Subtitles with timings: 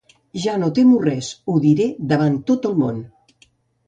[0.43, 2.99] Ja no temo res, ho diré davant tot el món.